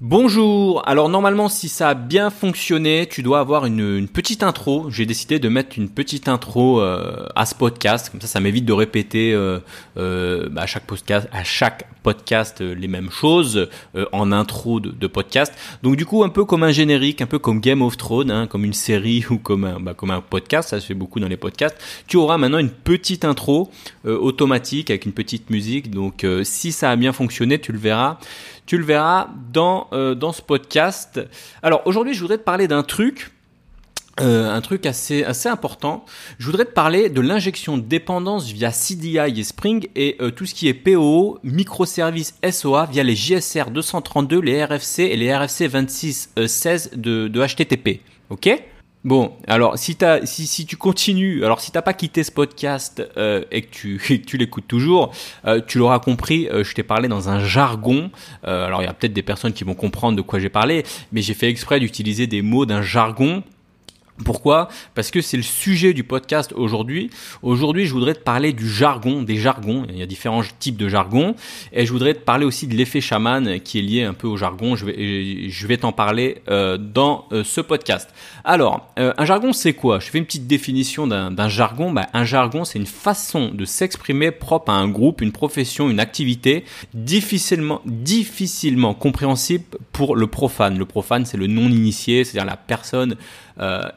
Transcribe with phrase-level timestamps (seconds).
[0.00, 4.88] Bonjour, alors normalement si ça a bien fonctionné, tu dois avoir une, petite intro.
[4.90, 8.64] J'ai décidé de mettre une petite intro euh, à ce podcast, comme ça ça m'évite
[8.64, 9.58] de répéter euh,
[9.96, 13.68] euh, bah, à chaque podcast, à chaque podcast les mêmes choses
[14.12, 15.52] en intro de, podcast.
[15.82, 18.46] Donc du coup un peu comme un générique, un peu comme Game of Thrones, hein,
[18.46, 21.26] comme une série ou comme un, bah, comme un podcast, ça se fait beaucoup dans
[21.26, 21.76] les podcasts.
[22.06, 23.68] Tu auras maintenant une petite intro
[24.04, 25.90] automatique avec une petite musique.
[25.90, 28.18] Donc si ça a bien fonctionné, tu le verras
[28.68, 31.18] tu le verras dans, euh, dans ce podcast.
[31.62, 33.32] Alors aujourd'hui, je voudrais te parler d'un truc.
[34.20, 36.04] Euh, un truc assez, assez important.
[36.38, 40.44] Je voudrais te parler de l'injection de dépendance via CDI et Spring et euh, tout
[40.44, 45.68] ce qui est PO, microservices SOA via les JSR 232, les RFC et les RFC
[45.68, 48.02] 2616 de, de HTTP.
[48.28, 48.50] Ok?
[49.08, 53.42] Bon, alors si, as, si, tu continues, alors si t'as pas quitté ce podcast euh,
[53.50, 55.14] et que tu, tu l'écoutes toujours,
[55.46, 58.10] euh, tu l'auras compris, euh, je t'ai parlé dans un jargon.
[58.42, 61.22] alors il y a peut-être des personnes qui vont comprendre de quoi j'ai parlé, mais
[61.22, 63.42] j'ai fait exprès d'utiliser des mots d'un jargon
[64.24, 64.68] pourquoi?
[64.94, 67.10] Parce que c'est le sujet du podcast aujourd'hui.
[67.42, 69.86] Aujourd'hui, je voudrais te parler du jargon, des jargons.
[69.88, 71.34] Il y a différents types de jargon.
[71.72, 74.36] Et je voudrais te parler aussi de l'effet chaman qui est lié un peu au
[74.36, 74.76] jargon.
[74.76, 78.10] Je vais, je vais t'en parler euh, dans euh, ce podcast.
[78.44, 80.00] Alors, euh, un jargon, c'est quoi?
[80.00, 81.92] Je fais une petite définition d'un jargon.
[81.92, 86.00] Bah, un jargon, c'est une façon de s'exprimer propre à un groupe, une profession, une
[86.00, 90.78] activité, difficilement, difficilement compréhensible pour le profane.
[90.78, 93.16] Le profane, c'est le non-initié, c'est-à-dire la personne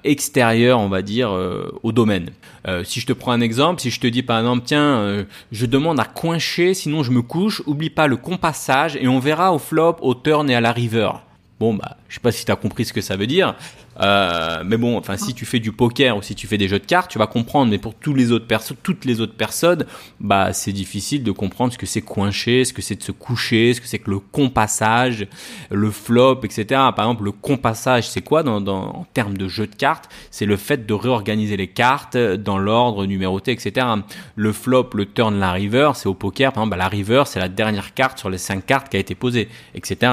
[0.04, 2.32] extérieur, on va dire, euh, au domaine.
[2.68, 5.66] Euh, si je te prends un exemple, si je te dis par exemple, tiens, je
[5.66, 9.60] demande à coincher, sinon je me couche, oublie pas le compassage et on verra au
[9.60, 11.12] flop, au turn et à la river.
[11.60, 13.56] Bon, bah, je sais pas si tu as compris ce que ça veut dire.
[14.02, 16.80] Euh, mais bon, enfin, si tu fais du poker ou si tu fais des jeux
[16.80, 17.72] de cartes, tu vas comprendre.
[17.72, 19.86] Mais pour tous les autres personnes, toutes les autres personnes,
[20.20, 23.74] bah, c'est difficile de comprendre ce que c'est coincher, ce que c'est de se coucher,
[23.74, 25.26] ce que c'est que le compassage,
[25.70, 26.66] le flop, etc.
[26.68, 30.10] Par exemple, le compassage, c'est quoi dans, dans, en termes de jeu de cartes?
[30.32, 33.88] C'est le fait de réorganiser les cartes dans l'ordre numéroté, etc.
[34.36, 36.52] Le flop, le turn, la river, c'est au poker.
[36.52, 39.00] Par exemple, bah, la river, c'est la dernière carte sur les cinq cartes qui a
[39.00, 40.12] été posée, etc.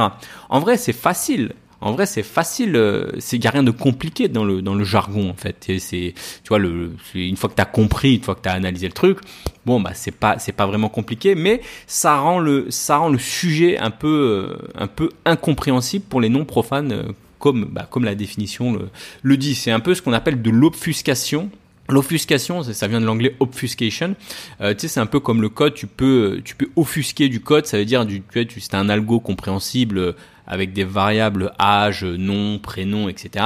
[0.49, 2.75] En vrai, c'est facile en vrai, c'est facile.
[2.75, 5.57] Euh, il n'y a rien de compliqué dans le, dans le jargon, en fait.
[5.79, 8.53] C'est, tu vois, le, une fois que tu as compris, une fois que tu as
[8.53, 9.19] analysé le truc,
[9.65, 13.19] bon, bah, c'est pas, c'est pas vraiment compliqué, mais ça rend le, ça rend le
[13.19, 18.05] sujet un peu, euh, un peu incompréhensible pour les non profanes, euh, comme, bah, comme
[18.05, 18.89] la définition le,
[19.23, 19.55] le dit.
[19.55, 21.51] C'est un peu ce qu'on appelle de l'obfuscation.
[21.91, 24.15] L'offuscation, ça vient de l'anglais obfuscation.
[24.61, 25.73] Euh, tu sais, c'est un peu comme le code.
[25.73, 27.65] Tu peux, tu peux offusquer du code.
[27.65, 30.15] Ça veut dire, du, tu sais, c'est un algo compréhensible
[30.49, 33.45] avec des variables âge, nom, prénom, etc.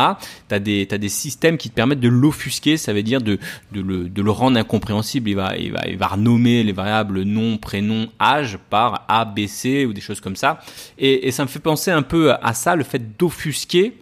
[0.49, 3.39] Tu as des, t'as des systèmes qui te permettent de l'offusquer, ça veut dire de,
[3.73, 5.29] de, le, de le rendre incompréhensible.
[5.29, 9.47] Il va, il, va, il va renommer les variables nom, prénom, âge par A, B,
[9.47, 10.61] C ou des choses comme ça.
[10.99, 13.95] Et, et ça me fait penser un peu à ça, le fait d'offusquer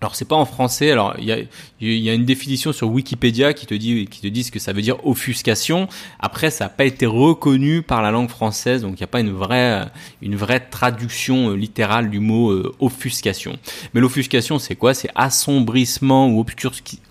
[0.00, 0.90] alors c'est pas en français.
[0.90, 4.50] Alors il y a, une définition sur Wikipédia qui te dit qui te dit ce
[4.50, 5.88] que ça veut dire offuscation.
[6.20, 9.20] Après ça n'a pas été reconnu par la langue française, donc il n'y a pas
[9.20, 9.86] une vraie
[10.20, 13.58] une vraie traduction euh, littérale du mot euh, offuscation.
[13.94, 14.92] Mais l'offuscation c'est quoi?
[14.92, 16.44] C'est assombrissement ou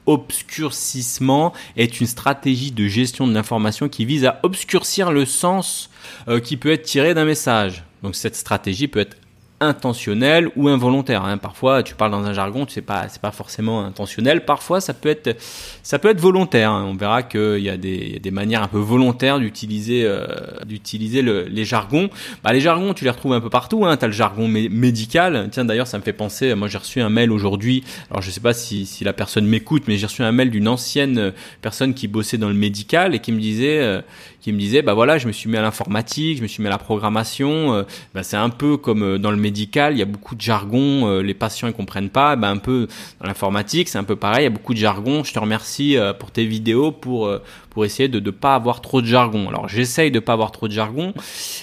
[0.05, 5.89] obscurcissement est une stratégie de gestion de l'information qui vise à obscurcir le sens
[6.27, 7.85] euh, qui peut être tiré d'un message.
[8.03, 9.17] Donc cette stratégie peut être
[9.63, 11.25] intentionnel ou involontaire.
[11.25, 11.37] Hein.
[11.37, 14.45] Parfois, tu parles dans un jargon, tu sais pas, c'est pas forcément intentionnel.
[14.45, 15.37] Parfois, ça peut être,
[15.83, 16.71] ça peut être volontaire.
[16.71, 16.85] Hein.
[16.87, 20.25] On verra qu'il y a des, manières un peu volontaires d'utiliser, euh,
[20.65, 22.09] d'utiliser le, les jargons.
[22.43, 23.85] Bah, les jargons, tu les retrouves un peu partout.
[23.85, 23.97] Hein.
[23.97, 25.49] Tu as le jargon médical.
[25.51, 26.55] Tiens, d'ailleurs, ça me fait penser.
[26.55, 27.83] Moi, j'ai reçu un mail aujourd'hui.
[28.09, 31.33] Alors, je sais pas si, la personne m'écoute, mais j'ai reçu un mail d'une ancienne
[31.61, 34.01] personne qui bossait dans le médical et qui me disait, euh,
[34.43, 36.67] qui me disait, bah voilà, je me suis mis à l'informatique, je me suis mis
[36.67, 37.73] à la programmation.
[37.73, 41.07] Euh, bah, c'est un peu comme dans le médical il y a beaucoup de jargon,
[41.07, 42.35] euh, les patients ils comprennent pas.
[42.35, 42.87] Ben un peu
[43.21, 45.23] dans l'informatique, c'est un peu pareil, il y a beaucoup de jargon.
[45.23, 47.41] Je te remercie euh, pour tes vidéos, pour euh,
[47.73, 49.49] pour essayer de ne pas avoir trop de jargon.
[49.49, 51.13] Alors j'essaye de pas avoir trop de jargon,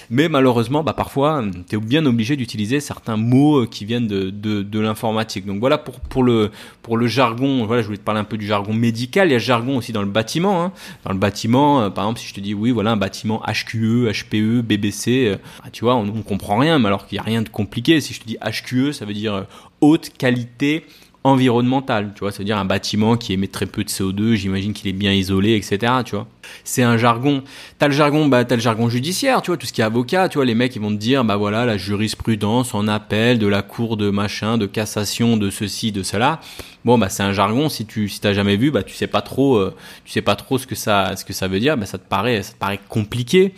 [0.09, 4.79] mais malheureusement, bah, parfois, tu es bien obligé d'utiliser certains mots qui viennent de, de,
[4.79, 5.45] l'informatique.
[5.45, 8.37] Donc voilà pour, pour, le, pour le jargon, voilà, je voulais te parler un peu
[8.37, 10.63] du jargon médical, il y a jargon aussi dans le bâtiment.
[10.63, 10.71] Hein.
[11.05, 14.61] Dans le bâtiment, par exemple, si je te dis oui, voilà un bâtiment HQE, HPE,
[14.61, 17.49] BBC, bah, tu vois, on, on comprend rien, mais alors qu'il n'y a rien de
[17.49, 18.01] compliqué.
[18.01, 19.45] Si je te dis HQE, ça veut dire
[19.81, 20.85] haute qualité
[21.23, 24.93] environnemental, tu vois, c'est-à-dire un bâtiment qui émet très peu de CO2, j'imagine qu'il est
[24.93, 26.27] bien isolé, etc., tu vois.
[26.63, 27.43] C'est un jargon.
[27.77, 30.29] T'as le jargon, bah, t'as le jargon judiciaire, tu vois, tout ce qui est avocat,
[30.29, 33.45] tu vois, les mecs, ils vont te dire, bah voilà, la jurisprudence en appel de
[33.45, 36.39] la cour de machin, de cassation, de ceci, de cela.
[36.83, 39.21] Bon, bah, c'est un jargon, si tu, si t'as jamais vu, bah, tu sais pas
[39.21, 41.85] trop, euh, tu sais pas trop ce que ça, ce que ça veut dire, bah,
[41.85, 43.53] ça te paraît, ça te paraît compliqué.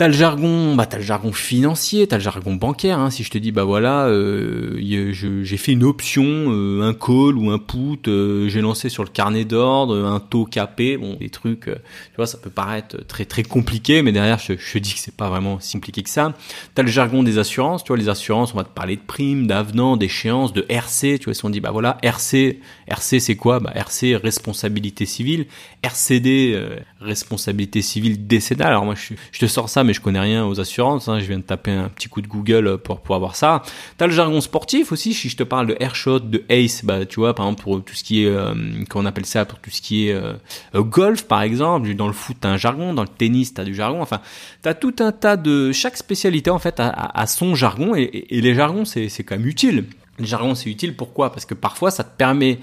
[0.00, 2.98] T'as le jargon, bah t'as le jargon financier, t'as le jargon bancaire.
[2.98, 3.10] Hein.
[3.10, 7.50] Si je te dis bah voilà, euh, j'ai fait une option, euh, un call ou
[7.50, 11.66] un put, euh, j'ai lancé sur le carnet d'ordre un taux capé, bon des trucs,
[11.66, 15.14] tu vois, ça peut paraître très très compliqué, mais derrière je, je dis que c'est
[15.14, 16.32] pas vraiment si compliqué que ça.
[16.74, 19.46] T'as le jargon des assurances, tu vois, les assurances, on va te parler de primes,
[19.46, 23.60] d'avenants, d'échéances, de RC, tu vois, si on dit bah voilà, RC, RC c'est quoi?
[23.60, 25.44] Bah RC responsabilité civile,
[25.82, 26.58] RCD
[27.02, 28.68] responsabilité civile décennale.
[28.68, 31.08] Alors moi je, je te sors ça mais je connais rien aux assurances.
[31.08, 31.20] Hein.
[31.20, 33.62] Je viens de taper un petit coup de Google pour, pour avoir ça.
[33.96, 35.14] T'as le jargon sportif aussi.
[35.14, 37.94] Si je te parle de Airshot, de Ace, bah tu vois, par exemple pour tout
[37.94, 38.54] ce qui est, euh,
[38.88, 40.34] qu'on appelle ça, pour tout ce qui est euh,
[40.74, 41.94] euh, golf par exemple.
[41.94, 42.94] Dans le foot, t'as un jargon.
[42.94, 44.00] Dans le tennis, t'as du jargon.
[44.00, 44.20] Enfin,
[44.62, 48.84] t'as tout un tas de chaque spécialité en fait a, son jargon et, les jargons
[48.84, 49.84] c'est c'est quand même utile.
[50.18, 50.94] Le jargon, c'est utile.
[50.96, 51.32] Pourquoi?
[51.32, 52.58] Parce que parfois, ça te permet,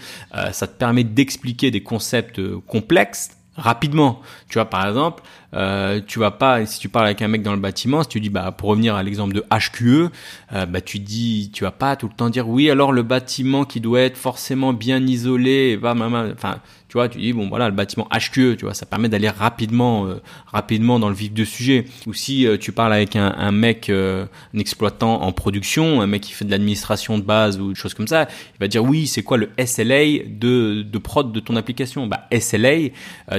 [0.52, 4.22] ça te permet d'expliquer des concepts complexes rapidement.
[4.48, 5.24] Tu vois, par exemple,
[5.58, 8.20] euh, tu vas pas, si tu parles avec un mec dans le bâtiment, si tu
[8.20, 10.12] dis, bah, pour revenir à l'exemple de HQE,
[10.54, 13.66] euh, bah, tu dis, tu vas pas tout le temps dire, oui, alors le bâtiment
[13.66, 15.96] qui doit être forcément bien isolé, va,
[16.32, 19.28] enfin, tu vois, tu dis bon voilà le bâtiment HQE, tu vois, ça permet d'aller
[19.28, 21.84] rapidement, euh, rapidement dans le vif du sujet.
[22.06, 24.28] Ou si tu parles avec un, mec, un
[24.58, 28.08] exploitant en production, un mec qui fait de l'administration de base ou des choses comme
[28.08, 32.08] ça, il va dire oui, c'est quoi le SLA de, de prod de ton application?
[32.08, 32.90] Bah SLA,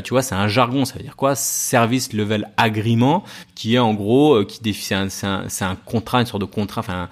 [0.05, 1.35] tu vois, c'est un jargon, ça veut dire quoi?
[1.35, 3.25] Service Level Agreement,
[3.55, 7.09] qui est en gros, qui c'est un, contrat, une sorte de contrat,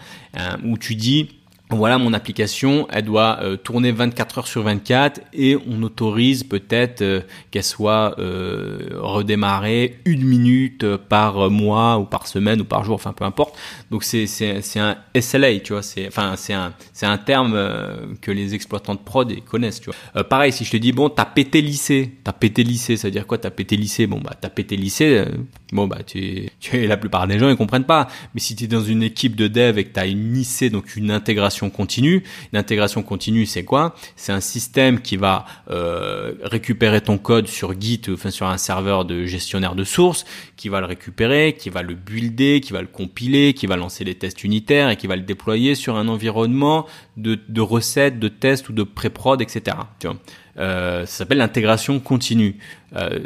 [0.65, 1.36] où tu dis
[1.71, 7.03] voilà mon application, elle doit euh, tourner 24 heures sur 24 et on autorise peut-être
[7.03, 7.21] euh,
[7.51, 13.13] qu'elle soit euh, redémarrée une minute par mois ou par semaine ou par jour, enfin
[13.13, 13.59] peu importe.
[13.91, 17.59] Donc c'est c'est un SLA, tu vois, c'est enfin c'est un c'est un terme
[18.21, 20.25] que les exploitants de prod connaissent, tu vois.
[20.25, 23.27] pareil, si je te dis bon, t'as pété lycée, t'as pété lycée, ça veut dire
[23.27, 25.25] quoi T'as pété lycée, bon bah t'as pété lycée,
[25.73, 28.07] bon bah tu tu la plupart des gens ils comprennent pas.
[28.35, 30.95] Mais si tu es dans une équipe de dev et que t'as une IC, donc
[30.95, 32.23] une intégration continue.
[32.53, 33.95] Une intégration continue, c'est quoi?
[34.17, 39.05] C'est un système qui va euh, récupérer ton code sur Git, enfin sur un serveur
[39.05, 40.25] de gestionnaire de sources,
[40.57, 44.05] qui va le récupérer, qui va le builder, qui va le compiler, qui va lancer
[44.05, 46.87] les tests unitaires et qui va le déployer sur un environnement
[47.17, 49.77] de, de recettes, de tests ou de pré-prod, etc.
[50.59, 52.57] euh, ça s'appelle l'intégration continue.
[52.95, 53.19] Euh,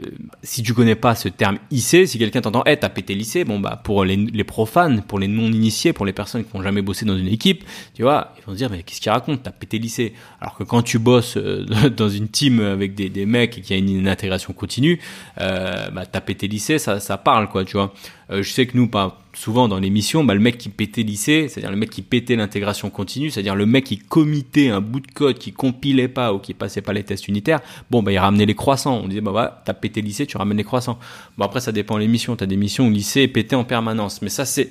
[0.42, 3.60] si tu connais pas ce terme IC, si quelqu'un t'entend, eh, t'as pété lycée, bon
[3.60, 7.04] bah pour les, profanes, pour les non initiés, pour les personnes qui n'ont jamais bossé
[7.04, 9.78] dans une équipe, tu vois, ils vont se dire mais qu'est-ce qu'il raconte, t'as pété
[9.78, 10.14] lycée.
[10.40, 11.66] Alors que quand tu bosses euh,
[11.96, 14.98] dans une team avec des, mecs et qu'il y a une, intégration continue,
[15.40, 17.92] euh, bah t'as pété lycée, ça, ça parle quoi, tu vois.
[18.30, 21.48] Euh, je sais que nous, pas souvent dans l'émission, bah, le mec qui pétait lycée,
[21.48, 25.06] c'est-à-dire le mec qui pétait l'intégration continue, c'est-à-dire le mec qui committait un bout de
[25.06, 27.60] code qui compilait pas ou qui passait pas les tests unitaires,
[27.90, 29.00] bon bah il ramenait les croissants.
[29.04, 30.98] On disait bah voilà, t'as pété lycée, tu ramènes les croissants.
[31.38, 34.28] Bon après ça dépend de l'émission, t'as des missions où lycée est en permanence, mais
[34.28, 34.70] ça c'est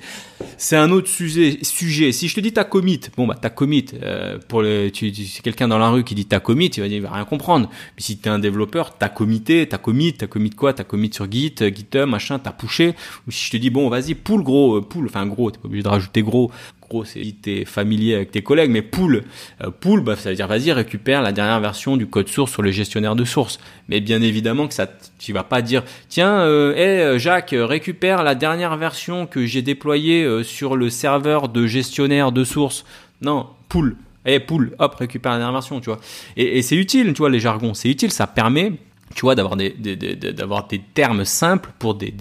[0.56, 2.12] c'est un autre sujet.
[2.12, 3.86] Si je te dis t'as commit, bon bah t'as commit.
[4.02, 6.80] Euh, pour le, tu, tu c'est quelqu'un dans la rue qui dit t'as commit, il
[6.80, 7.70] va dire il va rien comprendre.
[7.96, 10.72] Puis si t'es un développeur, t'as commité, t'as commit, t'as commit quoi?
[10.72, 12.94] T'as commit sur Git, GitHub, machin, t'as pushé.
[13.26, 15.82] Ou je te dis bon vas-y pull gros, euh, pull, enfin gros, t'es pas obligé
[15.82, 16.52] de rajouter gros.
[16.88, 19.24] Gros, c'est si t'es familier avec tes collègues, mais pull,
[19.60, 22.62] euh, pull, bah, ça veut dire vas-y récupère la dernière version du code source sur
[22.62, 23.58] le gestionnaire de source.
[23.88, 24.88] Mais bien évidemment que ça,
[25.18, 30.44] tu vas pas dire tiens, euh, hey, Jacques, récupère la dernière version que j'ai déployée
[30.44, 32.84] sur le serveur de gestionnaire de source.
[33.20, 33.96] Non, pull.
[34.26, 35.98] Eh, hey, pull, hop, récupère la dernière version, tu vois.
[36.36, 38.74] Et c'est utile, tu vois, les jargons, c'est utile, ça permet
[39.14, 42.14] tu vois, d'avoir des, d'avoir des termes simples pour des,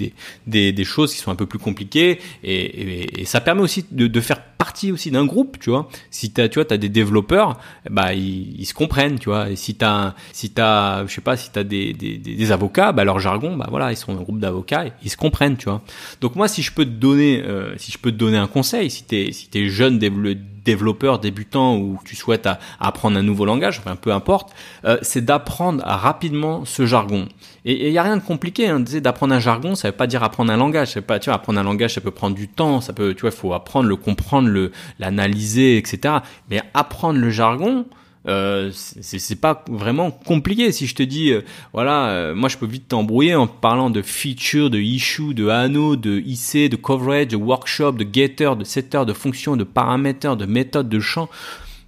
[0.47, 4.21] des, des, choses qui sont un peu plus compliquées et, ça permet aussi de, de
[4.21, 5.87] faire partie aussi d'un groupe, tu vois.
[6.09, 9.51] Si tu vois, t'as des développeurs, bah ils, se comprennent, tu vois.
[9.51, 13.03] Et si t'as, si t'as, je sais pas, si t'as des, des, des avocats, bah
[13.03, 15.81] leur jargon, bah voilà, ils sont un groupe d'avocats, ils se comprennent, tu vois.
[16.21, 18.89] Donc moi, si je peux te donner, euh, si je peux te donner un conseil,
[18.89, 22.49] si t'es, si t'es jeune développeur développeur débutant ou tu souhaites
[22.79, 24.53] apprendre un nouveau langage, enfin peu importe,
[24.85, 27.27] euh, c'est d'apprendre rapidement ce jargon.
[27.65, 30.23] Et il y a rien de compliqué, hein, d'apprendre un jargon, ça veut pas dire
[30.23, 32.93] apprendre un langage, pas, tu vois, apprendre un langage, ça peut prendre du temps, ça
[32.93, 36.15] peut, tu vois, faut apprendre, le comprendre, le l'analyser, etc.
[36.49, 37.85] Mais apprendre le jargon,
[38.27, 40.71] euh, c'est pas vraiment compliqué.
[40.71, 41.41] Si je te dis, euh,
[41.73, 45.95] voilà, euh, moi je peux vite t'embrouiller en parlant de feature, de issue, de anneau,
[45.95, 50.45] de IC, de coverage, de workshop, de getter, de setter, de fonction, de paramètres, de
[50.45, 51.29] méthode, de champ.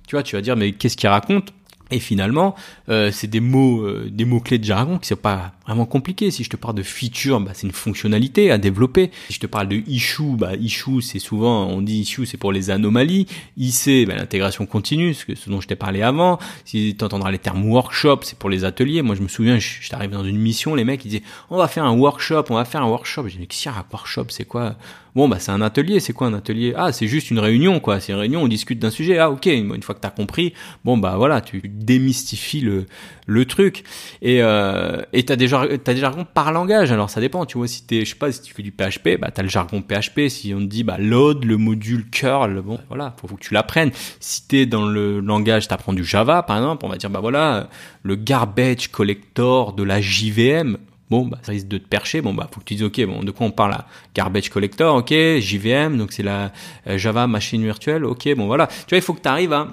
[0.07, 1.53] Tu vois, tu vas dire, mais qu'est-ce qu'il raconte?
[1.91, 2.55] Et finalement,
[2.89, 6.31] euh, c'est des mots, euh, des mots clés de jargon qui sont pas vraiment compliqués.
[6.31, 9.11] Si je te parle de feature, bah, c'est une fonctionnalité à développer.
[9.27, 12.53] Si je te parle de issue, bah, issue, c'est souvent, on dit issue, c'est pour
[12.53, 13.27] les anomalies.
[13.57, 16.39] IC, bah, l'intégration continue, ce, dont je t'ai parlé avant.
[16.63, 19.01] Si tu entendras les termes workshop, c'est pour les ateliers.
[19.01, 21.67] Moi, je me souviens, je, t'arrive dans une mission, les mecs, ils disaient, on va
[21.67, 23.27] faire un workshop, on va faire un workshop.
[23.27, 24.75] J'ai dit, a un workshop, c'est quoi?
[25.15, 25.99] Bon, bah, c'est un atelier.
[25.99, 26.73] C'est quoi un atelier?
[26.75, 27.99] Ah, c'est juste une réunion, quoi.
[27.99, 29.17] C'est une réunion, on discute d'un sujet.
[29.17, 29.45] Ah, ok.
[29.45, 30.53] Une fois que t'as compris,
[30.85, 32.85] bon, bah, voilà, tu démystifie le,
[33.31, 33.83] le truc.
[34.21, 36.91] Et euh, et des t'as des jargons par langage.
[36.91, 37.45] Alors ça dépend.
[37.45, 39.49] Tu vois, si t'es, je sais pas, si tu fais du PHP, bah t'as le
[39.49, 40.27] jargon PHP.
[40.29, 43.53] Si on te dit bah load le module curl, bon voilà, faut, faut que tu
[43.53, 43.91] l'apprennes.
[44.19, 47.69] Si t'es dans le langage, t'apprends du Java par exemple, on va dire bah voilà
[48.03, 50.77] le garbage collector de la JVM.
[51.11, 52.21] Bon, bah, ça risque de te percher.
[52.21, 53.85] Bon, bah, faut que tu dises, OK, bon, de quoi on parle là?
[54.15, 56.53] Garbage collector, OK, JVM, donc c'est la
[56.87, 58.67] euh, Java machine virtuelle, OK, bon, voilà.
[58.67, 59.67] Tu vois, il faut que tu arrives à,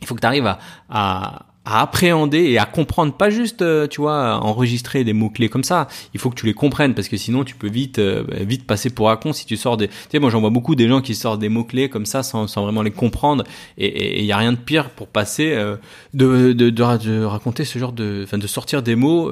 [0.00, 3.86] il faut que tu arrives à, à, à appréhender et à comprendre, pas juste, euh,
[3.86, 5.88] tu vois, enregistrer des mots clés comme ça.
[6.14, 8.90] Il faut que tu les comprennes parce que sinon tu peux vite, euh, vite passer
[8.90, 9.88] pour un con si tu sors des.
[9.88, 12.22] Tu sais, moi j'en vois beaucoup des gens qui sortent des mots clés comme ça
[12.22, 13.44] sans, sans vraiment les comprendre
[13.76, 15.76] et il y a rien de pire pour passer euh,
[16.14, 19.30] de, de, de, raconter ce genre de, enfin de sortir des mots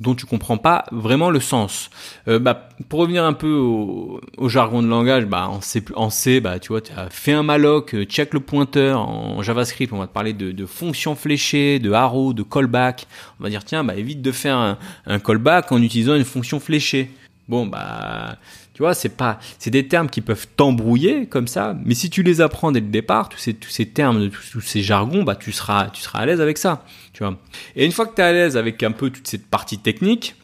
[0.00, 1.90] dont tu comprends pas vraiment le sens.
[2.28, 6.40] Euh, bah, pour revenir un peu au, jargon de langage, bah, en C, en C
[6.40, 9.00] bah, tu vois, tu as fait un malloc, euh, check le pointeur.
[9.00, 13.06] En JavaScript, on va te parler de, de fonctions fléchées, de arrow, de callback.
[13.40, 16.60] On va dire, tiens, bah, évite de faire un, un callback en utilisant une fonction
[16.60, 17.10] fléchée.
[17.48, 18.36] Bon, bah,
[18.78, 22.22] tu vois, c'est pas, c'est des termes qui peuvent t'embrouiller comme ça, mais si tu
[22.22, 25.50] les apprends dès le départ, tous ces, tous ces termes, tous, ces jargons, bah, tu
[25.50, 27.36] seras, tu seras à l'aise avec ça, tu vois.
[27.74, 30.36] Et une fois que tu es à l'aise avec un peu toute cette partie technique,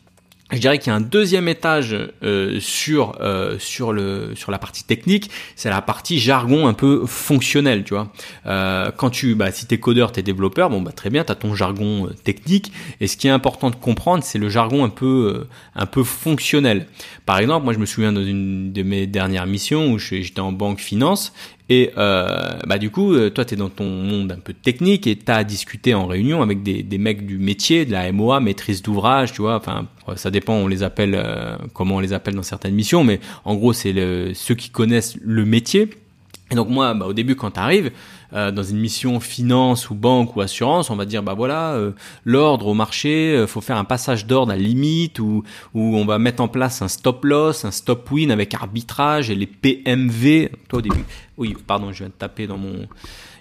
[0.53, 4.59] je dirais qu'il y a un deuxième étage euh, sur euh, sur le sur la
[4.59, 8.13] partie technique, c'est la partie jargon un peu fonctionnel, tu vois.
[8.47, 11.55] Euh, quand tu bah si t'es codeur, t'es développeur, bon bah très bien, t'as ton
[11.55, 12.73] jargon euh, technique.
[13.01, 16.05] Et ce qui est important de comprendre, c'est le jargon un peu euh, un peu
[16.05, 16.89] fonctionnel.
[17.25, 20.53] Par exemple, moi je me souviens dans une de mes dernières missions où j'étais en
[20.53, 21.33] banque finance
[21.71, 25.07] et euh, bah du coup, euh, toi, tu es dans ton monde un peu technique
[25.07, 28.41] et tu as discuté en réunion avec des, des mecs du métier, de la MOA,
[28.41, 29.57] maîtrise d'ouvrage, tu vois.
[29.57, 33.19] Enfin, ça dépend, on les appelle euh, comment on les appelle dans certaines missions, mais
[33.47, 33.95] en gros, c'est
[34.35, 35.89] ceux qui connaissent le métier.
[36.51, 37.91] Et donc moi, bah, au début, quand tu arrives,
[38.35, 41.93] euh, dans une mission finance ou banque ou assurance, on va dire bah voilà euh,
[42.25, 46.19] l'ordre au marché, euh, faut faire un passage d'ordre à limite ou où on va
[46.19, 50.51] mettre en place un stop loss, un stop win avec arbitrage et les PMV.
[50.69, 51.05] Toi au début,
[51.39, 52.89] oui pardon, je viens de taper dans mon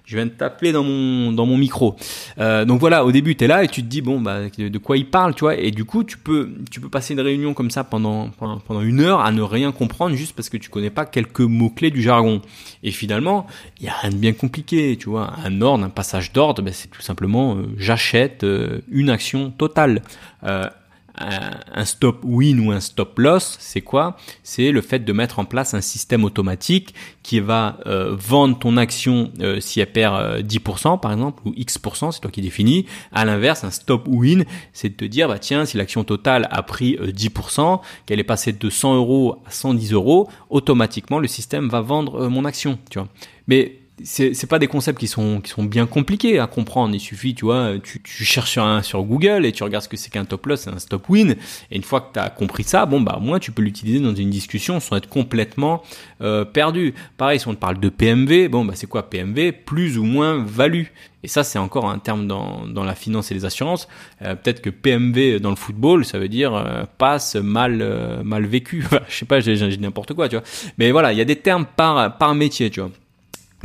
[0.05, 1.95] je viens de taper dans mon dans mon micro.
[2.37, 4.77] Euh, donc voilà, au début tu es là et tu te dis bon bah de
[4.77, 7.53] quoi il parle, tu vois et du coup tu peux tu peux passer une réunion
[7.53, 10.89] comme ça pendant pendant, une heure à ne rien comprendre juste parce que tu connais
[10.89, 12.41] pas quelques mots clés du jargon.
[12.83, 13.47] Et finalement,
[13.79, 16.73] il y a rien de bien compliqué, tu vois, un ordre, un passage d'ordre, ben,
[16.73, 20.01] c'est tout simplement euh, j'achète euh, une action totale.
[20.43, 20.67] Euh,
[21.15, 24.17] un stop win ou un stop loss, c'est quoi?
[24.41, 28.77] C'est le fait de mettre en place un système automatique qui va euh, vendre ton
[28.77, 32.85] action euh, si elle perd 10% euh, par exemple ou X%, c'est toi qui définis.
[33.11, 36.63] À l'inverse, un stop win, c'est de te dire bah tiens, si l'action totale a
[36.63, 41.81] pris 10%, qu'elle est passée de 100 euros à 110 euros, automatiquement le système va
[41.81, 43.07] vendre mon action, tu vois.
[43.47, 46.95] Mais c'est pas des concepts qui sont qui sont bien compliqués à comprendre.
[46.95, 50.09] Il suffit, tu vois, tu, cherches sur sur Google et tu regardes ce que c'est
[50.09, 51.35] qu'un top loss, un stop win.
[51.69, 53.99] Et une fois que tu as compris ça, bon bah au moins tu peux l'utiliser
[53.99, 55.83] dans une discussion sans être complètement
[56.21, 56.95] euh, perdu.
[57.17, 60.43] Pareil, si on te parle de PMV, bon bah c'est quoi PMV Plus ou moins
[60.43, 60.85] value.
[61.25, 63.87] Et ça, c'est encore un terme dans, dans la finance et les assurances.
[64.23, 68.83] Euh, Peut-être que PMV dans le football, ça veut dire euh, passe mal mal vécu.
[69.07, 70.43] je sais pas, j'ai n'importe quoi, tu vois.
[70.79, 72.89] Mais voilà, il y a des termes par par métier, tu vois.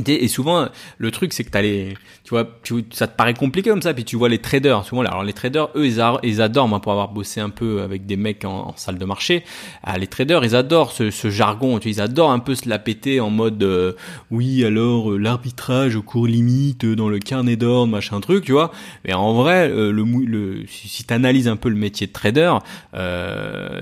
[0.07, 1.93] Et souvent, le truc, c'est que t'as les,
[2.29, 4.85] tu vois, tu, ça te paraît compliqué comme ça, puis tu vois les traders.
[4.85, 8.17] Souvent, alors les traders, eux, ils, adorent, moi, pour avoir bossé un peu avec des
[8.17, 9.43] mecs en, salle de marché,
[9.83, 11.79] ah, les traders, ils adorent ce, ce jargon.
[11.79, 13.93] Tu ils adorent un peu se la péter en mode, euh,
[14.29, 18.51] oui, alors euh, l'arbitrage au cours limite euh, dans le carnet d'ordre, machin truc, tu
[18.51, 18.71] vois.
[19.05, 22.53] Mais en vrai, le, le, si, t'analyses un peu le métier de trader,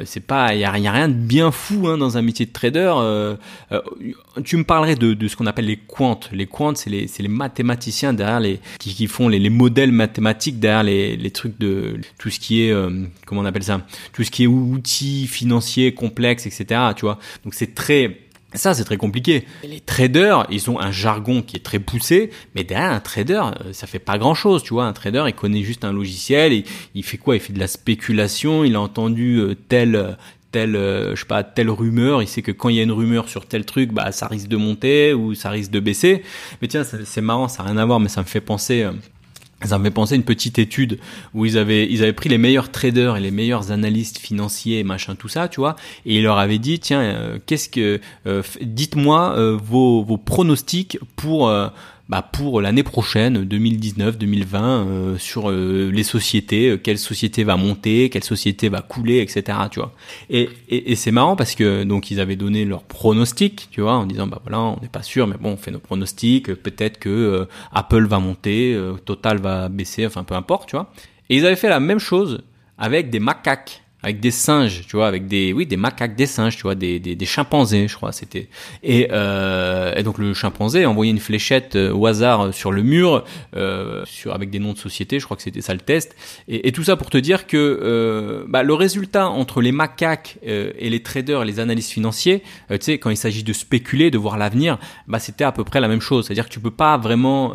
[0.06, 2.54] c'est pas, y a, y a, rien de bien fou hein, dans un métier de
[2.54, 2.94] trader.
[4.46, 7.28] tu me parlerais de, de ce qu'on appelle les coins les quants, c'est les, les,
[7.28, 12.40] mathématiciens derrière les qui, font les, les, modèles mathématiques derrière les, trucs de tout ce
[12.40, 13.82] qui est euh, comment on appelle ça,
[14.14, 16.82] tout ce qui est outils financiers complexes, etc.
[16.96, 17.20] Tu vois.
[17.44, 19.46] Donc c'est très ça, c'est très compliqué.
[19.64, 23.74] Les traders, ils ont un jargon qui est très poussé, mais derrière un trader, euh,
[23.74, 24.86] ça fait pas grand chose, tu vois.
[24.86, 26.64] Un trader, il connaît juste un logiciel,
[26.96, 27.36] il fait quoi?
[27.36, 30.18] Il fait de la spéculation, il a entendu euh, tel
[30.58, 32.92] telle, euh, je sais pas, telle rumeur, il sait que quand il y a une
[32.92, 36.24] rumeur sur tel truc, bah ça risque de monter ou ça risque de baisser.
[36.62, 38.82] Mais tiens, c'est marrant, ça n'a rien à voir, mais ça me fait penser.
[38.82, 38.92] Euh,
[39.64, 41.00] Ça me fait penser à une petite étude
[41.34, 45.30] où ils avaient, ils pris les meilleurs traders et les meilleurs analystes financiers machin tout
[45.30, 48.00] ça, tu vois, et ils leur avaient dit tiens, euh, qu'est-ce que,
[48.62, 49.36] dites-moi
[49.72, 51.52] vos pronostics pour
[52.10, 58.10] bah, pour l'année prochaine, 2019-2020, euh, sur euh, les sociétés, euh, quelle société va monter,
[58.10, 59.58] quelle société va couler, etc.
[59.70, 59.94] Tu vois.
[60.30, 63.94] Et, et, et c'est marrant parce que donc ils avaient donné leur pronostic, tu vois,
[63.94, 66.54] en disant bah voilà, on n'est pas sûr, mais bon, on fait nos pronostics.
[66.54, 70.92] Peut-être que Apple va monter, Total va baisser, enfin peu importe, tu vois.
[71.30, 72.42] Et ils avaient fait la même chose
[72.78, 76.56] avec des macaques avec des singes, tu vois, avec des, oui, des macaques, des singes,
[76.56, 78.48] tu vois, des, des, des chimpanzés, je crois, c'était.
[78.82, 84.04] Et, euh, donc le chimpanzé envoyait une fléchette euh, au hasard sur le mur, euh,
[84.06, 86.16] sur avec des noms de société, je crois que c'était ça le test.
[86.48, 90.72] Et, tout ça pour te dire que euh, bah, le résultat entre les macaques euh,
[90.78, 94.18] et les traders, et les analystes financiers, tu sais, quand il s'agit de spéculer, de
[94.18, 96.26] voir l'avenir, bah c'était à peu près la même chose.
[96.26, 97.54] C'est-à-dire que tu peux pas vraiment,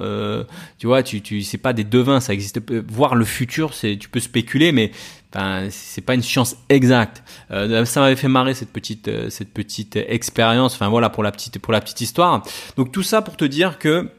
[0.79, 2.61] tu vois, tu, tu, c'est pas des devins, ça existe.
[2.91, 4.91] Voir le futur, c'est, tu peux spéculer, mais
[5.35, 7.23] Enfin, c'est pas une science exacte.
[7.51, 10.75] Euh, ça m'avait fait marrer cette petite euh, cette petite expérience.
[10.75, 12.43] Enfin voilà pour la petite pour la petite histoire.
[12.77, 14.11] Donc tout ça pour te dire que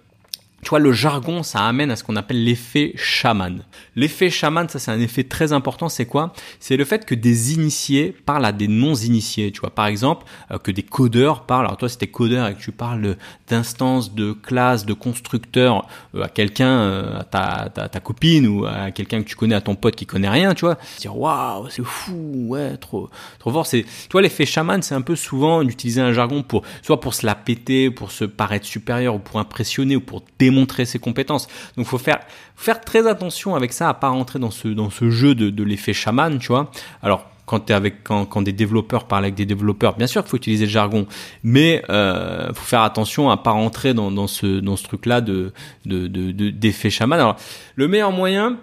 [0.63, 3.63] tu vois, le jargon, ça amène à ce qu'on appelle l'effet chaman.
[3.95, 6.33] L'effet chaman, ça c'est un effet très important, c'est quoi?
[6.59, 9.69] C'est le fait que des initiés parlent à des non-initiés, tu vois.
[9.69, 12.71] Par exemple, euh, que des codeurs parlent, alors toi si t'es codeur et que tu
[12.71, 13.17] parles
[13.47, 17.23] d'instance, de classe, de constructeur euh, à quelqu'un, euh, à
[17.69, 20.53] ta, ta, copine ou à quelqu'un que tu connais, à ton pote qui connaît rien,
[20.53, 23.67] tu vois, dire waouh, c'est fou, ouais, trop, trop fort.
[23.67, 27.25] C'est, toi l'effet chaman, c'est un peu souvent d'utiliser un jargon pour, soit pour se
[27.25, 31.47] la péter, pour se paraître supérieur ou pour impressionner ou pour démontrer montrer ses compétences.
[31.77, 32.19] Donc faut faire
[32.55, 36.47] faire très attention avec ça à pas rentrer dans ce jeu de, l'effet chaman, tu
[36.47, 36.71] vois.
[37.01, 40.65] Alors quand avec quand, des développeurs parlent avec des développeurs, bien sûr qu'il faut utiliser
[40.65, 41.07] le jargon,
[41.43, 45.51] mais euh, faut faire attention à pas rentrer dans, ce dans truc là de
[45.85, 47.19] de d'effet de, chaman.
[47.19, 47.35] Alors
[47.75, 48.57] le meilleur moyen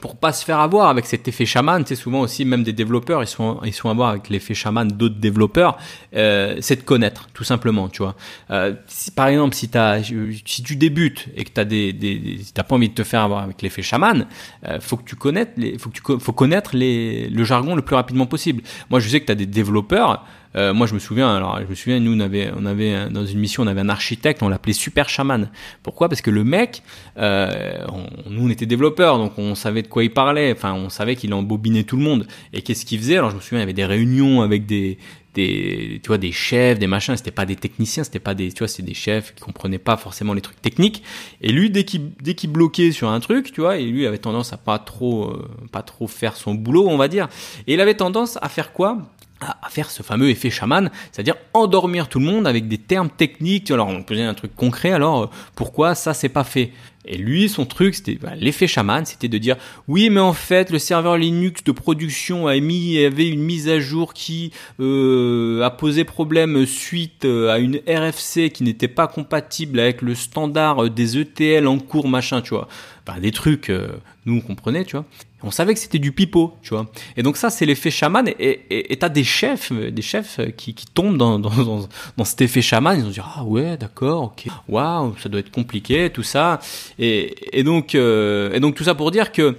[0.00, 2.72] pour pas se faire avoir avec cet effet chaman, tu sais, souvent aussi même des
[2.72, 5.78] développeurs, ils sont ils sont à voir avec l'effet chaman d'autres développeurs,
[6.14, 8.16] euh, c'est de connaître tout simplement, tu vois.
[8.50, 8.74] Euh,
[9.14, 9.70] par exemple, si
[10.44, 13.62] si tu débutes et que t'as des, t'as pas envie de te faire avoir avec
[13.62, 14.26] l'effet chaman,
[14.66, 17.96] euh, faut que tu connaisses faut que tu faut connaître les le jargon le plus
[17.96, 18.62] rapidement possible.
[18.90, 20.24] Moi, je sais que t'as des développeurs
[20.56, 23.26] euh, moi, je me souviens, alors, je me souviens, nous, on avait, on avait, dans
[23.26, 25.50] une mission, on avait un architecte, on l'appelait Super Shaman.
[25.82, 26.08] Pourquoi?
[26.08, 26.82] Parce que le mec,
[27.18, 27.84] euh,
[28.28, 31.32] nous, on était développeurs, donc on savait de quoi il parlait, enfin, on savait qu'il
[31.34, 32.26] embobinait tout le monde.
[32.52, 33.18] Et qu'est-ce qu'il faisait?
[33.18, 34.98] Alors, je me souviens, il y avait des réunions avec des,
[35.34, 38.58] des, tu vois, des chefs, des machins, c'était pas des techniciens, c'était pas des, tu
[38.58, 41.02] vois, c'est des chefs qui comprenaient pas forcément les trucs techniques.
[41.40, 44.18] Et lui, dès qu'il, dès qu'il bloquait sur un truc, tu vois, et lui avait
[44.18, 47.28] tendance à pas trop, euh, pas trop faire son boulot, on va dire.
[47.66, 48.98] Et il avait tendance à faire quoi?
[49.40, 53.70] À faire ce fameux effet chaman, c'est-à-dire endormir tout le monde avec des termes techniques.
[53.70, 56.72] Alors on peut dire un truc concret, alors euh, pourquoi ça c'est pas fait?
[57.04, 59.56] Et lui, son truc, c'était bah, l'effet chaman, c'était de dire
[59.86, 63.78] oui, mais en fait le serveur Linux de production a mis avait une mise à
[63.78, 69.80] jour qui euh, a posé problème suite euh, à une RFC qui n'était pas compatible
[69.80, 72.68] avec le standard des ETL en cours, machin, tu vois.
[73.06, 73.72] Bah, des trucs,
[74.26, 75.06] nous on comprenait, tu vois.
[75.42, 76.90] On savait que c'était du pipeau, tu vois.
[77.16, 78.28] Et donc ça, c'est l'effet chaman.
[78.40, 82.98] Et t'as des chefs, des chefs qui, qui tombent dans, dans, dans, cet effet chaman.
[82.98, 86.58] Ils vont dire ah ouais, d'accord, ok, waouh, ça doit être compliqué, tout ça.
[86.98, 89.56] Et, donc euh, et donc tout ça pour dire que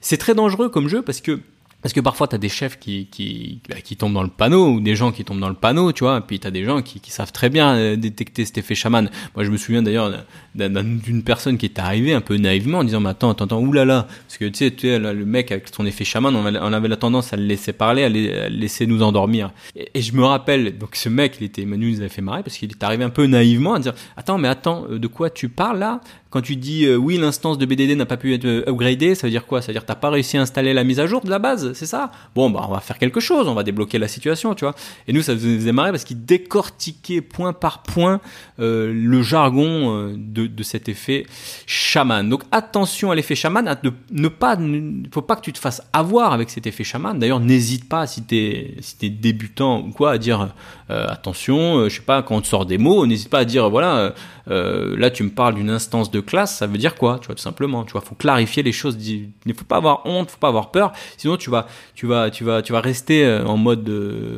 [0.00, 1.40] c'est très dangereux comme jeu parce que
[1.82, 4.74] parce que parfois, tu as des chefs qui, qui, bah, qui tombent dans le panneau,
[4.74, 6.64] ou des gens qui tombent dans le panneau, tu vois, et puis tu as des
[6.64, 9.10] gens qui, savent très bien euh, détecter cet effet chaman.
[9.34, 10.12] Moi, je me souviens d'ailleurs
[10.54, 14.06] d'une personne qui est arrivée un peu naïvement en disant, mais attends, attends, attends, oulala,
[14.26, 16.96] parce que tu sais, tu sais le mec avec son effet chaman, on avait, la
[16.96, 19.50] tendance à le laisser parler, à, le laisser nous endormir.
[19.74, 22.58] Et, je me rappelle, donc ce mec, il était, Manu nous avait fait marrer, parce
[22.58, 25.48] qu'il est arrivé un peu naïvement à dire, attends, mais attends, euh, de quoi tu
[25.48, 26.00] parles là?
[26.30, 29.26] Quand tu dis euh, oui, l'instance de BDD n'a pas pu être euh, upgradée, ça
[29.26, 29.60] veut dire quoi?
[29.60, 31.40] Ça veut dire que t'as pas réussi à installer la mise à jour de la
[31.40, 32.12] base, c'est ça?
[32.36, 34.74] Bon, bah on va faire quelque chose, on va débloquer la situation, tu vois.
[35.08, 38.20] Et nous, ça nous faisait marrer parce qu'il décortiquait point par point
[38.60, 41.26] euh, le jargon de, de, cet effet
[41.66, 42.28] chaman.
[42.28, 43.80] Donc attention à l'effet chaman, à
[44.12, 47.18] ne, pas, ne faut pas que tu te fasses avoir avec cet effet chaman.
[47.18, 50.54] D'ailleurs, n'hésite pas si t'es si t'es débutant ou quoi à dire
[50.90, 54.14] attention, je sais pas quand on te sort des mots, n'hésite pas à dire voilà
[54.46, 57.42] là tu me parles d'une instance de classe, ça veut dire quoi Tu vois, tout
[57.42, 57.84] simplement.
[57.84, 58.96] Tu vois, faut clarifier les choses.
[59.06, 60.92] Il ne faut pas avoir honte, faut pas avoir peur.
[61.16, 63.90] Sinon, tu vas, tu vas, tu vas, tu vas rester euh, en mode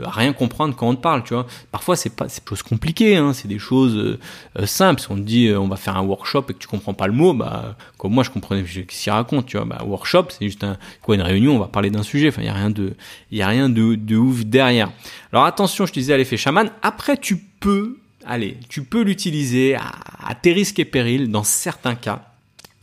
[0.04, 1.22] rien comprendre quand on te parle.
[1.24, 1.46] Tu vois.
[1.70, 3.16] Parfois, c'est pas, c'est des choses compliquées.
[3.16, 4.18] Hein, c'est des choses euh,
[4.58, 5.00] euh, simples.
[5.00, 7.12] Si on te dit, on va faire un workshop et que tu comprends pas le
[7.12, 9.46] mot, bah, comme moi, je comprenais ce qu'il raconte.
[9.46, 10.64] Tu vois, bah, workshop, c'est juste
[11.02, 11.56] quoi, une réunion.
[11.56, 12.32] On va parler d'un sujet.
[12.38, 12.94] Il y a rien de,
[13.30, 14.90] il a rien de, de ouf derrière.
[15.32, 16.70] Alors attention, je te disais à l'effet chaman.
[16.83, 22.22] Après, tu peux allez, tu peux l'utiliser à, tes risques et périls dans certains cas.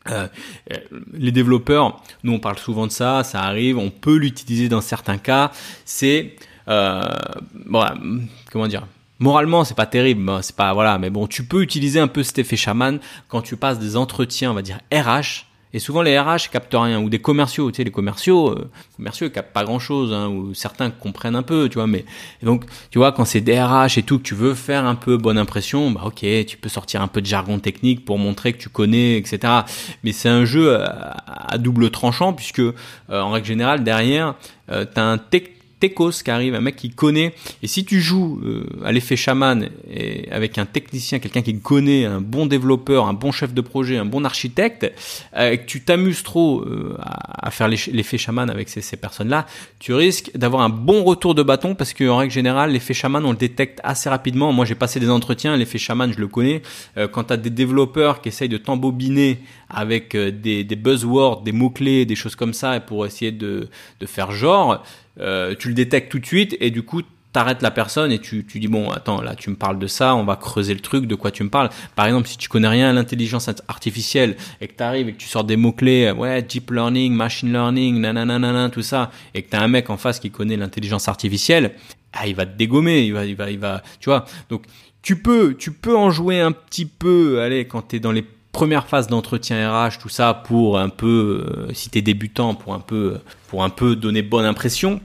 [0.10, 0.28] Euh,
[0.72, 0.78] euh,
[1.14, 5.18] les développeurs, nous on parle souvent de ça, ça arrive, on peut l'utiliser dans certains
[5.18, 5.52] cas.
[5.86, 6.36] C'est
[6.68, 7.04] euh,
[8.52, 8.88] comment dire
[9.20, 12.40] Moralement, c'est pas terrible, c'est pas voilà, mais bon, tu peux utiliser un peu cet
[12.40, 16.50] effet chaman quand tu passes des entretiens, on va dire RH, et souvent les RH
[16.52, 20.12] captent rien ou des commerciaux, tu sais les commerciaux, euh, commerciaux captent pas grand chose,
[20.14, 21.88] hein, ou certains comprennent un peu, tu vois.
[21.88, 22.06] Mais
[22.42, 25.18] donc tu vois quand c'est des RH et tout que tu veux faire un peu
[25.18, 28.58] bonne impression, bah ok, tu peux sortir un peu de jargon technique pour montrer que
[28.58, 29.54] tu connais, etc.
[30.04, 32.74] Mais c'est un jeu à, double tranchant puisque euh,
[33.10, 34.36] en règle générale derrière
[34.72, 35.44] euh, tu as un tech
[35.80, 37.34] techos qui arrive, un mec qui connaît.
[37.64, 42.06] Et si tu joues euh, à l'effet chaman et avec un technicien, quelqu'un qui connaît,
[42.06, 44.92] un bon développeur, un bon chef de projet, un bon architecte,
[45.36, 49.46] euh, que tu t'amuses trop euh, à, faire l'effet chaman avec ces, personnes-là,
[49.80, 53.32] tu risques d'avoir un bon retour de bâton parce qu'en règle générale, l'effet chaman, on
[53.32, 54.52] le détecte assez rapidement.
[54.52, 56.62] Moi, j'ai passé des entretiens, l'effet chaman, je le connais.
[57.12, 59.40] quand tu as des développeurs qui essayent de t'embobiner
[59.70, 64.32] avec des, des buzzwords, des mots-clés, des choses comme ça, pour essayer de, de faire
[64.32, 64.84] genre,
[65.20, 67.02] euh, tu le détectes tout de suite et du coup
[67.32, 70.16] t'arrêtes la personne et tu, tu dis bon attends là tu me parles de ça
[70.16, 72.68] on va creuser le truc de quoi tu me parles par exemple si tu connais
[72.68, 76.14] rien à l'intelligence artificielle et que t'arrives et que tu sors des mots clés euh,
[76.14, 80.20] ouais deep learning machine learning nanana tout ça et que t'as un mec en face
[80.20, 81.76] qui connaît l'intelligence artificielle
[82.14, 84.64] ah il va te dégommer il va il va il va tu vois donc
[85.04, 88.88] tu peux tu peux en jouer un petit peu allez quand t'es dans les première
[88.88, 93.20] phase d'entretien RH, tout ça pour un peu, euh, si t'es débutant, pour un peu,
[93.48, 95.00] pour un peu donner bonne impression.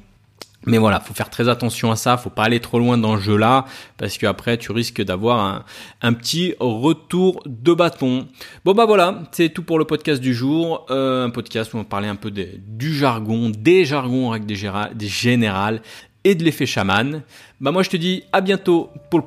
[0.66, 3.20] Mais voilà, faut faire très attention à ça, faut pas aller trop loin dans le
[3.20, 5.64] jeu-là, parce qu'après tu risques d'avoir
[6.00, 8.28] un, petit retour de bâton.
[8.64, 11.84] Bon bah voilà, c'est tout pour le podcast du jour, euh, un podcast où on
[11.84, 15.82] parlait un peu du jargon, des jargons en des, générales
[16.24, 17.22] et de l'effet chaman.
[17.60, 19.20] Bah moi je te dis à bientôt pour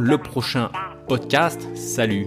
[0.00, 0.70] le prochain
[1.08, 1.68] podcast.
[1.74, 2.26] Salut